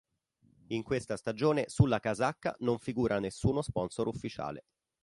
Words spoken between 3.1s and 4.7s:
nessuno sponsor ufficiale.